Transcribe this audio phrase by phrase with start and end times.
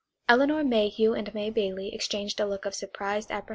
[0.27, 3.49] Elinor Mayhew and May Bailey exchanged a look of surprised apprehension.